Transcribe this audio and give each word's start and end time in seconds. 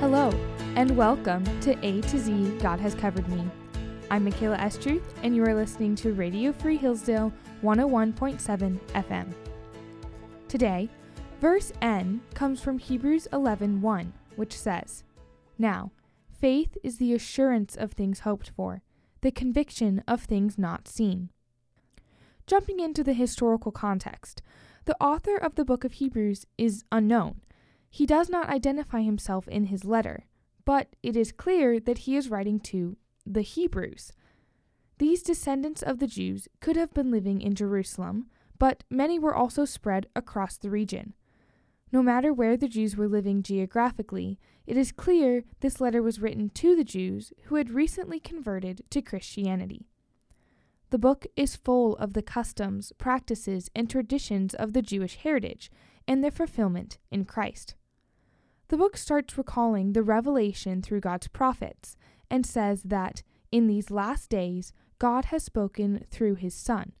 Hello, 0.00 0.30
and 0.74 0.96
welcome 0.96 1.44
to 1.60 1.78
A 1.86 2.00
to 2.00 2.18
Z 2.18 2.58
God 2.58 2.80
Has 2.80 2.94
Covered 2.94 3.28
Me. 3.28 3.48
I'm 4.10 4.24
Michaela 4.24 4.56
Estruth, 4.58 5.04
and 5.22 5.34
you 5.34 5.44
are 5.44 5.54
listening 5.54 5.94
to 5.96 6.12
Radio 6.12 6.52
Free 6.52 6.76
Hillsdale 6.76 7.32
101.7 7.62 8.78
FM. 8.94 9.32
Today, 10.48 10.90
verse 11.40 11.72
N 11.80 12.20
comes 12.34 12.60
from 12.60 12.78
Hebrews 12.78 13.28
11:1, 13.32 14.12
which 14.36 14.58
says, 14.58 15.04
"Now, 15.56 15.92
faith 16.42 16.76
is 16.82 16.98
the 16.98 17.14
assurance 17.14 17.74
of 17.76 17.92
things 17.92 18.20
hoped 18.20 18.50
for, 18.50 18.82
the 19.22 19.30
conviction 19.30 20.02
of 20.06 20.22
things 20.22 20.58
not 20.58 20.86
seen." 20.88 21.30
Jumping 22.46 22.80
into 22.80 23.02
the 23.02 23.14
historical 23.14 23.72
context, 23.72 24.42
the 24.84 25.00
author 25.00 25.36
of 25.36 25.54
the 25.54 25.64
book 25.64 25.84
of 25.84 25.92
Hebrews 25.92 26.46
is 26.58 26.84
unknown 26.92 27.40
he 27.94 28.06
does 28.06 28.30
not 28.30 28.48
identify 28.48 29.02
himself 29.02 29.46
in 29.48 29.66
his 29.66 29.84
letter, 29.84 30.24
but 30.64 30.96
it 31.02 31.14
is 31.14 31.30
clear 31.30 31.78
that 31.78 31.98
he 31.98 32.16
is 32.16 32.30
writing 32.30 32.58
to 32.58 32.96
the 33.26 33.42
Hebrews. 33.42 34.12
These 34.96 35.22
descendants 35.22 35.82
of 35.82 35.98
the 35.98 36.06
Jews 36.06 36.48
could 36.60 36.76
have 36.76 36.94
been 36.94 37.10
living 37.10 37.42
in 37.42 37.54
Jerusalem, 37.54 38.30
but 38.58 38.82
many 38.88 39.18
were 39.18 39.34
also 39.34 39.66
spread 39.66 40.06
across 40.16 40.56
the 40.56 40.70
region. 40.70 41.12
No 41.92 42.02
matter 42.02 42.32
where 42.32 42.56
the 42.56 42.66
Jews 42.66 42.96
were 42.96 43.08
living 43.08 43.42
geographically, 43.42 44.38
it 44.66 44.76
is 44.76 44.92
clear 44.92 45.44
this 45.60 45.80
letter 45.80 46.02
was 46.02 46.20
written 46.20 46.50
to 46.50 46.76
the 46.76 46.84
Jews 46.84 47.32
who 47.44 47.56
had 47.56 47.70
recently 47.70 48.20
converted 48.20 48.82
to 48.90 49.02
Christianity. 49.02 49.86
The 50.90 50.98
book 50.98 51.26
is 51.36 51.56
full 51.56 51.96
of 51.96 52.12
the 52.12 52.22
customs, 52.22 52.92
practices, 52.98 53.70
and 53.74 53.88
traditions 53.88 54.54
of 54.54 54.72
the 54.72 54.82
Jewish 54.82 55.16
heritage 55.16 55.70
and 56.06 56.22
their 56.22 56.30
fulfillment 56.30 56.98
in 57.10 57.24
Christ. 57.24 57.74
The 58.68 58.76
book 58.76 58.96
starts 58.96 59.36
recalling 59.36 59.92
the 59.92 60.02
revelation 60.02 60.82
through 60.82 61.00
God's 61.00 61.28
prophets 61.28 61.96
and 62.30 62.46
says 62.46 62.82
that 62.84 63.22
in 63.50 63.66
these 63.66 63.90
last 63.90 64.30
days 64.30 64.72
God 64.98 65.26
has 65.26 65.42
spoken 65.42 66.04
through 66.10 66.36
his 66.36 66.54
Son. 66.54 66.92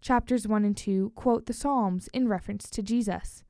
Chapters 0.00 0.46
1 0.46 0.64
and 0.64 0.76
2 0.76 1.12
quote 1.14 1.46
the 1.46 1.52
Psalms 1.52 2.08
in 2.12 2.28
reference 2.28 2.68
to 2.70 2.82
Jesus. 2.82 3.44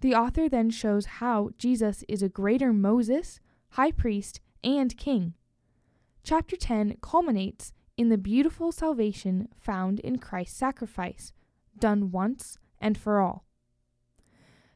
The 0.00 0.14
author 0.14 0.48
then 0.48 0.70
shows 0.70 1.06
how 1.06 1.50
Jesus 1.58 2.04
is 2.08 2.22
a 2.22 2.28
greater 2.28 2.72
Moses, 2.72 3.40
high 3.70 3.92
priest, 3.92 4.40
and 4.64 4.96
king. 4.96 5.34
Chapter 6.22 6.56
10 6.56 6.96
culminates 7.02 7.72
in 7.96 8.08
the 8.08 8.18
beautiful 8.18 8.72
salvation 8.72 9.48
found 9.58 10.00
in 10.00 10.18
Christ's 10.18 10.56
sacrifice, 10.56 11.32
done 11.78 12.10
once 12.10 12.56
and 12.80 12.96
for 12.96 13.20
all. 13.20 13.44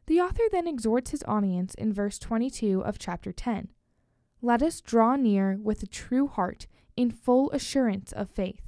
The 0.07 0.21
author 0.21 0.45
then 0.51 0.67
exhorts 0.67 1.11
his 1.11 1.25
audience 1.27 1.75
in 1.75 1.93
verse 1.93 2.19
22 2.19 2.83
of 2.83 2.99
chapter 2.99 3.33
10 3.33 3.71
Let 4.43 4.63
us 4.63 4.83
draw 4.83 5.17
near 5.17 5.59
with 5.63 5.83
a 5.83 5.87
true 5.87 6.27
heart 6.27 6.67
in 6.97 7.11
full 7.11 7.51
assurance 7.53 8.13
of 8.13 8.29
faith. 8.29 8.61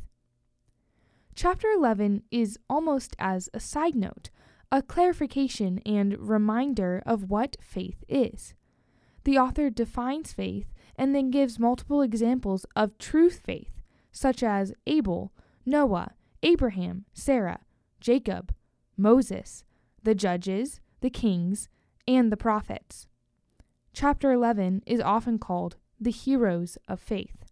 Chapter 1.35 1.69
11 1.69 2.23
is 2.31 2.59
almost 2.71 3.15
as 3.19 3.51
a 3.53 3.61
side 3.61 3.95
note, 3.95 4.31
a 4.71 4.83
clarification 4.83 5.81
and 5.87 6.19
reminder 6.19 7.03
of 7.07 7.31
what 7.31 7.57
faith 7.61 8.03
is. 8.09 8.55
The 9.25 9.39
author 9.39 9.71
defines 9.71 10.33
faith 10.33 10.73
and 10.97 11.15
then 11.15 11.31
gives 11.31 11.59
multiple 11.59 12.03
examples 12.03 12.67
of 12.75 12.99
truth 12.99 13.41
faith, 13.45 13.81
such 14.13 14.43
as 14.43 14.73
Abel, 14.87 15.33
Noah, 15.65 16.15
Abraham, 16.43 17.05
Sarah, 17.13 17.61
Jacob, 18.01 18.55
Moses, 18.97 19.65
the 20.03 20.15
judges, 20.15 20.81
the 21.01 21.11
kings, 21.11 21.69
and 22.09 22.31
the 22.31 22.37
prophets. 22.37 23.09
Chapter 23.93 24.33
11 24.33 24.83
is 24.87 25.01
often 25.01 25.39
called 25.39 25.77
the 26.01 26.11
heroes 26.11 26.79
of 26.89 27.01
faith. 27.01 27.45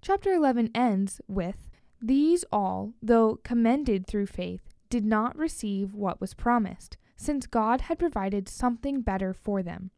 Chapter 0.00 0.32
11 0.32 0.70
ends 0.74 1.20
with 1.26 1.70
These 2.00 2.44
all, 2.52 2.92
though 3.02 3.40
commended 3.42 4.06
through 4.06 4.26
faith, 4.26 4.73
did 4.88 5.04
not 5.04 5.36
receive 5.36 5.94
what 5.94 6.20
was 6.20 6.34
promised, 6.34 6.96
since 7.16 7.46
God 7.46 7.82
had 7.82 7.98
provided 7.98 8.48
something 8.48 9.00
better 9.00 9.32
for 9.32 9.62
them. 9.62 9.90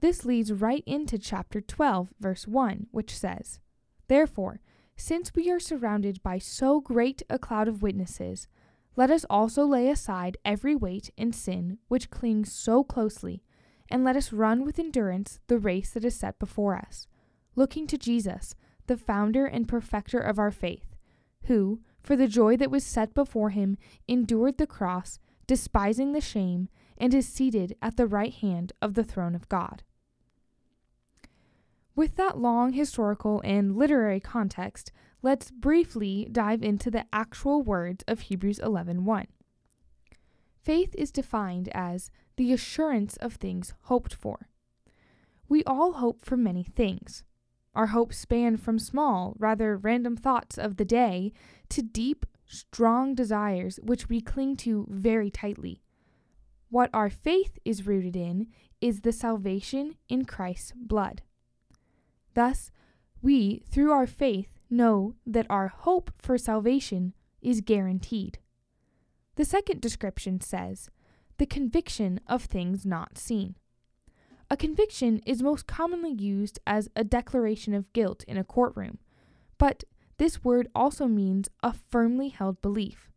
This 0.00 0.24
leads 0.24 0.52
right 0.52 0.84
into 0.86 1.18
chapter 1.18 1.60
12, 1.60 2.08
verse 2.20 2.46
1, 2.46 2.88
which 2.90 3.16
says, 3.16 3.60
Therefore, 4.08 4.60
since 4.96 5.34
we 5.34 5.50
are 5.50 5.58
surrounded 5.60 6.22
by 6.22 6.38
so 6.38 6.80
great 6.80 7.22
a 7.28 7.38
cloud 7.38 7.68
of 7.68 7.82
witnesses, 7.82 8.46
let 8.96 9.10
us 9.10 9.24
also 9.28 9.64
lay 9.64 9.88
aside 9.88 10.36
every 10.44 10.76
weight 10.76 11.10
and 11.18 11.34
sin 11.34 11.78
which 11.88 12.10
clings 12.10 12.52
so 12.52 12.84
closely, 12.84 13.42
and 13.90 14.04
let 14.04 14.16
us 14.16 14.32
run 14.32 14.64
with 14.64 14.78
endurance 14.78 15.40
the 15.48 15.58
race 15.58 15.90
that 15.90 16.04
is 16.04 16.14
set 16.14 16.38
before 16.38 16.76
us, 16.76 17.08
looking 17.56 17.86
to 17.88 17.98
Jesus, 17.98 18.54
the 18.86 18.96
founder 18.96 19.46
and 19.46 19.66
perfecter 19.66 20.18
of 20.18 20.38
our 20.38 20.50
faith, 20.50 20.94
who, 21.44 21.80
for 22.04 22.14
the 22.16 22.28
joy 22.28 22.56
that 22.58 22.70
was 22.70 22.84
set 22.84 23.14
before 23.14 23.50
him, 23.50 23.78
endured 24.06 24.58
the 24.58 24.66
cross, 24.66 25.18
despising 25.46 26.12
the 26.12 26.20
shame, 26.20 26.68
and 26.98 27.14
is 27.14 27.26
seated 27.26 27.74
at 27.82 27.96
the 27.96 28.06
right 28.06 28.34
hand 28.34 28.72
of 28.80 28.94
the 28.94 29.02
throne 29.02 29.34
of 29.34 29.48
God. 29.48 29.82
With 31.96 32.16
that 32.16 32.38
long 32.38 32.74
historical 32.74 33.40
and 33.42 33.76
literary 33.76 34.20
context, 34.20 34.92
let's 35.22 35.50
briefly 35.50 36.28
dive 36.30 36.62
into 36.62 36.90
the 36.90 37.06
actual 37.12 37.62
words 37.62 38.04
of 38.06 38.20
Hebrews 38.20 38.58
11:1. 38.58 39.26
Faith 40.62 40.94
is 40.96 41.10
defined 41.10 41.68
as 41.68 42.10
the 42.36 42.52
assurance 42.52 43.16
of 43.16 43.34
things 43.34 43.74
hoped 43.82 44.12
for. 44.12 44.48
We 45.48 45.64
all 45.64 45.94
hope 45.94 46.22
for 46.22 46.36
many 46.36 46.64
things. 46.64 47.24
Our 47.74 47.86
hopes 47.88 48.18
span 48.18 48.56
from 48.56 48.78
small, 48.78 49.34
rather 49.38 49.76
random 49.76 50.16
thoughts 50.16 50.58
of 50.58 50.76
the 50.76 50.84
day 50.84 51.32
to 51.70 51.82
deep, 51.82 52.24
strong 52.46 53.14
desires 53.14 53.80
which 53.82 54.08
we 54.08 54.20
cling 54.20 54.56
to 54.58 54.86
very 54.88 55.30
tightly. 55.30 55.82
What 56.68 56.90
our 56.92 57.10
faith 57.10 57.58
is 57.64 57.86
rooted 57.86 58.16
in 58.16 58.48
is 58.80 59.00
the 59.00 59.12
salvation 59.12 59.96
in 60.08 60.24
Christ's 60.24 60.72
blood. 60.76 61.22
Thus, 62.34 62.70
we, 63.22 63.62
through 63.70 63.92
our 63.92 64.06
faith, 64.06 64.48
know 64.68 65.14
that 65.26 65.46
our 65.48 65.68
hope 65.68 66.12
for 66.18 66.36
salvation 66.36 67.14
is 67.40 67.60
guaranteed. 67.60 68.38
The 69.36 69.44
second 69.44 69.80
description 69.80 70.40
says, 70.40 70.90
the 71.38 71.46
conviction 71.46 72.20
of 72.28 72.44
things 72.44 72.86
not 72.86 73.18
seen. 73.18 73.56
A 74.50 74.56
conviction 74.56 75.20
is 75.26 75.42
most 75.42 75.66
commonly 75.66 76.12
used 76.12 76.58
as 76.66 76.88
a 76.94 77.04
declaration 77.04 77.74
of 77.74 77.92
guilt 77.92 78.24
in 78.28 78.36
a 78.36 78.44
courtroom, 78.44 78.98
but 79.58 79.84
this 80.18 80.44
word 80.44 80.68
also 80.74 81.06
means 81.06 81.48
a 81.62 81.72
firmly 81.72 82.28
held 82.28 82.60
belief. 82.62 83.10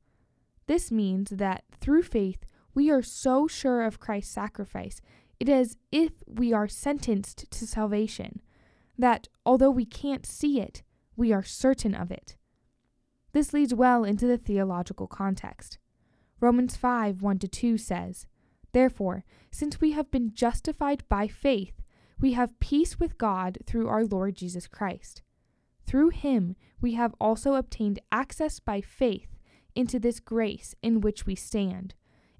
This 0.67 0.91
means 0.91 1.29
that 1.31 1.63
through 1.79 2.03
faith, 2.03 2.45
we 2.73 2.89
are 2.89 3.01
so 3.01 3.47
sure 3.47 3.83
of 3.83 3.99
Christ's 3.99 4.33
sacrifice, 4.33 5.01
it 5.39 5.49
is 5.49 5.77
if 5.91 6.11
we 6.25 6.53
are 6.53 6.67
sentenced 6.67 7.49
to 7.51 7.67
salvation, 7.67 8.41
that 8.97 9.27
although 9.45 9.69
we 9.69 9.85
can't 9.85 10.25
see 10.25 10.59
it, 10.59 10.81
we 11.15 11.31
are 11.31 11.43
certain 11.43 11.93
of 11.93 12.11
it. 12.11 12.35
This 13.33 13.53
leads 13.53 13.73
well 13.73 14.03
into 14.03 14.25
the 14.25 14.37
theological 14.37 15.07
context. 15.07 15.77
Romans 16.39 16.75
5 16.75 17.21
1 17.21 17.39
2 17.39 17.77
says, 17.77 18.25
Therefore, 18.77 19.23
since 19.49 19.81
we 19.81 19.93
have 19.93 20.11
been 20.11 20.35
justified 20.35 21.01
by 21.09 21.27
faith, 21.27 21.81
we 22.21 22.33
have 22.33 22.59
peace 22.59 22.99
with 22.99 23.17
God 23.17 23.57
through 23.65 23.87
our 23.87 24.05
Lord 24.05 24.35
Jesus 24.35 24.67
Christ. 24.67 25.23
Through 25.87 26.09
him 26.09 26.55
we 26.79 26.93
have 26.93 27.15
also 27.19 27.55
obtained 27.55 27.97
access 28.11 28.59
by 28.59 28.81
faith 28.81 29.35
into 29.73 29.97
this 29.97 30.19
grace 30.19 30.75
in 30.83 31.01
which 31.01 31.25
we 31.25 31.33
stand, 31.33 31.95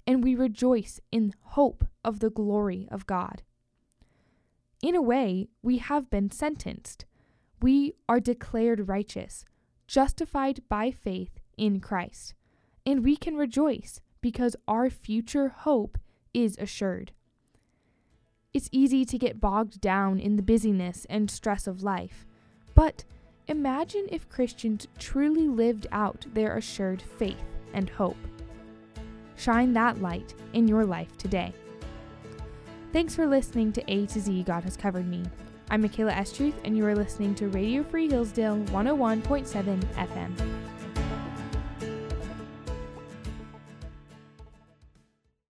and 0.06 0.22
we 0.22 0.36
rejoice 0.36 1.00
in 1.10 1.34
hope 1.40 1.84
of 2.04 2.20
the 2.20 2.30
glory 2.30 2.86
of 2.88 3.08
God. 3.08 3.42
In 4.80 4.94
a 4.94 5.02
way, 5.02 5.48
we 5.60 5.78
have 5.78 6.08
been 6.08 6.30
sentenced, 6.30 7.04
we 7.60 7.94
are 8.08 8.20
declared 8.20 8.88
righteous, 8.88 9.44
justified 9.88 10.60
by 10.68 10.92
faith 10.92 11.40
in 11.56 11.80
Christ. 11.80 12.34
And 12.86 13.02
we 13.02 13.16
can 13.16 13.34
rejoice 13.34 14.00
because 14.20 14.54
our 14.68 14.88
future 14.88 15.48
hope 15.48 15.98
is 16.44 16.56
assured. 16.58 17.12
It's 18.54 18.68
easy 18.72 19.04
to 19.04 19.18
get 19.18 19.40
bogged 19.40 19.80
down 19.80 20.18
in 20.18 20.36
the 20.36 20.42
busyness 20.42 21.06
and 21.10 21.30
stress 21.30 21.66
of 21.66 21.82
life, 21.82 22.26
but 22.74 23.04
imagine 23.46 24.06
if 24.10 24.28
Christians 24.28 24.88
truly 24.98 25.48
lived 25.48 25.86
out 25.92 26.26
their 26.32 26.56
assured 26.56 27.02
faith 27.02 27.44
and 27.74 27.90
hope. 27.90 28.16
Shine 29.36 29.72
that 29.74 30.00
light 30.00 30.34
in 30.52 30.66
your 30.66 30.84
life 30.84 31.16
today. 31.18 31.52
Thanks 32.92 33.14
for 33.14 33.26
listening 33.26 33.72
to 33.72 33.92
A 33.92 34.06
to 34.06 34.20
Z 34.20 34.42
God 34.44 34.64
Has 34.64 34.76
Covered 34.76 35.06
Me. 35.06 35.22
I'm 35.70 35.82
Michaela 35.82 36.12
Estruth, 36.12 36.54
and 36.64 36.76
you 36.76 36.86
are 36.86 36.96
listening 36.96 37.34
to 37.36 37.48
Radio 37.48 37.82
Free 37.82 38.08
Hillsdale 38.08 38.56
101.7 38.56 39.84
FM. 39.94 40.57